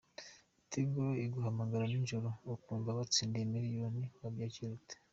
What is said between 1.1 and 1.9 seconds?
Iguhamagara